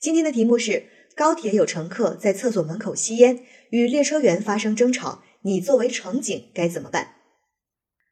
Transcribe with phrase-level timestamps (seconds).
[0.00, 0.84] 今天的题目是：
[1.16, 7.14] 高铁有乘客在厕所门口吸烟，与列车员发生争吵，你作为乘警该怎么办？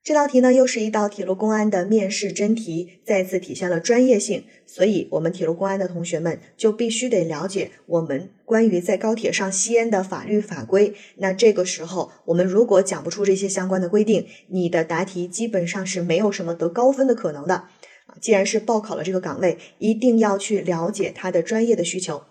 [0.03, 4.45] 这道题呢，又是一道铁路公安的面试真题，再次体现了专业性。
[4.67, 10.93] 所以，我们铁路公安的同学们就必须得了解我们关于在高铁上吸烟的法律法规。
[11.19, 17.69] 那这个时候，我们如果讲不出这些相关的规定，你的答题基本上是没有什么得高分的可能的。
[18.07, 22.25] 啊，既然是报考了这个岗位，一定要去了解它的专业的需求。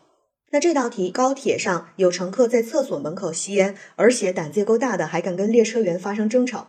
[0.51, 6.67] 那这道题，高铁上有乘客在厕所门口吸烟，而且胆子也够大的，还敢跟列车员发生争吵。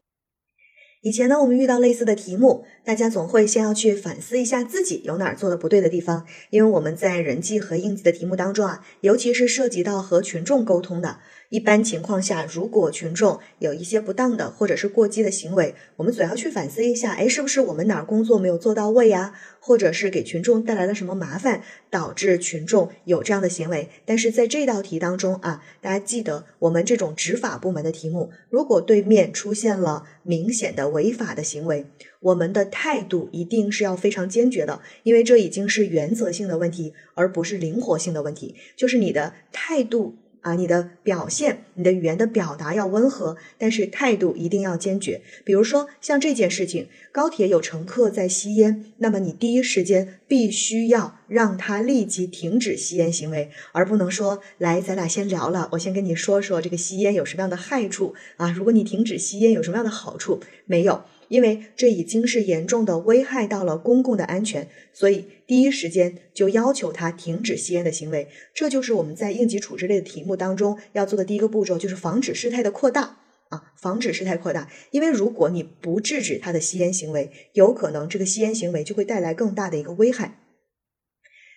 [1.02, 11.20] 以前呢，我们遇到类似的题目，大家总会先要去反思一下自己有哪儿做的不对的地方，因为我们在人际和应急的题目当中啊，尤其是涉及到和群众沟通的。
[11.48, 19.34] 一般情况下，如果群众有一些不当的或者是过激的行为，我们总要去反思一下，哎，是不是我们哪儿工作没有做到位呀？
[19.60, 23.88] 或者是给群众带来了什么麻烦，导致群众有这样的行为？
[24.04, 31.86] 但是在这道题当中啊，大家记得，我们这种执法部门的题目，如果对面出现了明显的违法的行为，
[32.20, 40.16] 我们的态度一定是要非常坚决的，因为这已经是原则性的问题，而不是灵活性的问题，就是你的态度。
[40.46, 45.20] 啊，你的表现，你的语言的表达要温和，但是态度一定要坚决。
[45.44, 58.52] 比如说像这件事情，高铁有乘客在吸烟，那么你第一时间必须要让他立即停止吸烟行为，而不能说来，咱俩先聊了，我先跟你说说这个吸烟有什么样的害处啊？
[58.52, 60.38] 如果你停止吸烟有什么样的好处？
[60.64, 61.02] 没有。
[61.28, 68.28] 因为这已经是严重的危害到了公共的安全，所以第一时间就要求他停止吸烟的行为。
[68.54, 73.18] 这就是我们在应急处置类的题目当中要做的第一个步骤，就是防止事态的扩大
[73.48, 74.70] 啊，防止事态扩大。
[74.90, 80.38] 因为如果你不制止他的吸烟行为，有可能这个吸烟行为就会带来更大的一个危害。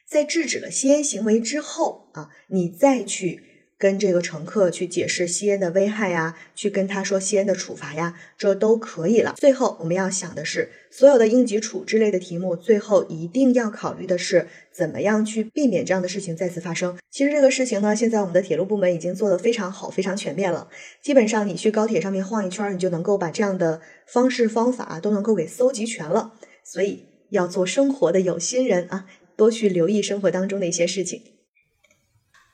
[0.09, 3.43] 在制止了吸烟行为之后啊，你再去。
[3.79, 9.33] 跟这个乘客去解释吸烟的危害呀，去跟他说吸烟的处罚呀，这都可以了。
[9.37, 16.97] 最后我们要想的是，所有的应急处置类的题目，最后一定要考虑的是怎么样去避免这样的事情再次发生。
[17.09, 20.67] 其实这个事情呢，现在我们的铁路部门已经做得非常好、非常全面了。
[21.01, 26.33] 基本上你去高铁上面晃一圈，你就能够把这样的方式方法都能够给搜集全了。
[26.65, 29.05] 所以要做生活的有心人啊，
[29.37, 31.21] 多去留意生活当中的一些事情。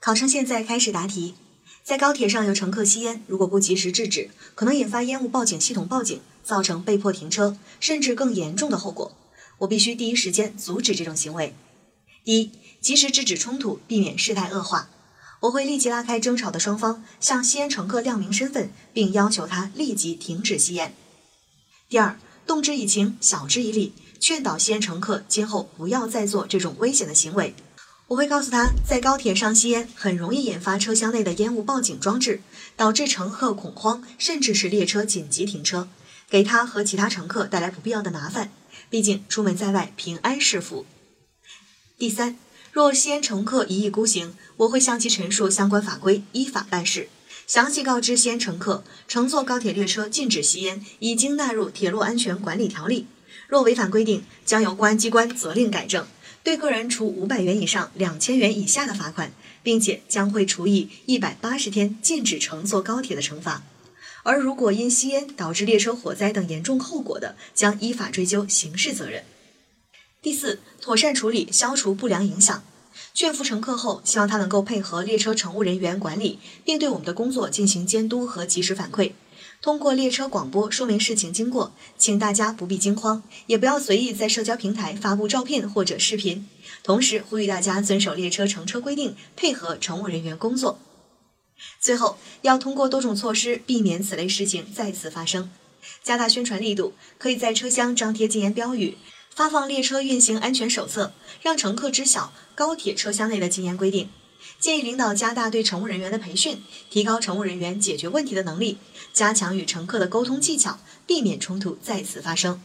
[0.06, 1.34] 考生现在开始答题。
[1.84, 9.18] 在高铁上有乘客吸烟，如果不及时制止，可能引发烟雾报警系统报警，造成被迫停车，甚至更严重的后果。
[9.58, 11.56] 我必须第一时间阻止这种行为。
[12.24, 14.92] 第一，及时制止冲突，避免事态恶化。
[15.40, 20.94] 我会立即拉开争吵的双方，向吸烟乘客亮明身份，并要求他立即停止吸烟。
[21.90, 27.56] 第二，动之以情，晓之以理，劝导吸烟乘客今后不要再做这种危险的行为。
[28.08, 32.42] 我会告诉他，在高铁上吸烟很容易引发车厢内的烟雾报警装置，
[32.76, 35.88] 导致乘客恐慌，甚至是列车紧急停车，
[36.30, 38.52] 给他和其他乘客带来不必要的麻烦。
[38.92, 40.86] 毕竟出门在外，平安是福。
[41.98, 42.38] 第三，
[42.72, 47.10] 若吸烟乘客一意孤行，我会向其陈述相关法规，依法办事，
[47.48, 53.02] 详细告知吸烟乘客，乘坐高铁列车禁止吸烟已经纳入《铁路安全管理条例》，
[53.48, 56.06] 若违反规定，将由公安机关责令改正。
[56.46, 59.34] 对个人处五百元以上两千元以下的罚款，
[59.64, 63.64] 并且将会处以一百八十天禁止乘坐高铁的惩罚。
[64.22, 69.24] 而如果因吸烟导致列车火灾等严重后果的，将依法追究刑事责任。
[70.22, 72.64] 第四，妥善处理，消除不良影响。
[73.16, 79.14] 劝服乘客后，希望他能够配合列车乘务人员管理，并对我们的工作进行监督和及时反馈。
[79.62, 86.48] 通过列车广播说明事情经过，请大家不必惊慌，也不要随意在社交平台发布照片或者视频。
[86.84, 90.80] 同时呼吁大家遵守列车乘车规定，配合乘务人员工作。
[91.80, 95.50] 最后，要通过多种措施避免此类事情再次发生。
[96.04, 98.98] 加大宣传力度，可以在车厢张贴禁烟标语，
[99.34, 104.10] 发放列车运行安全手册，让乘客知晓高铁车厢内的禁烟规定。
[104.60, 108.78] 建议领导加大对乘务人员的培训，提高乘务人员解决问题的能力，
[109.14, 112.62] 加强与乘客的沟通技巧，避免冲突再次发生。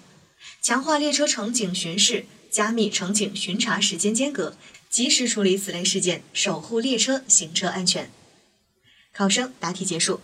[0.63, 4.57] 强化列车乘警巡视，加密乘警巡查时间间隔，
[4.89, 8.11] 及时处理此类事件，守护列车行车安全。
[9.13, 10.21] 考生答题结束。